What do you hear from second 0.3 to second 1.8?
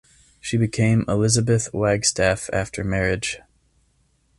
She became Elizabeth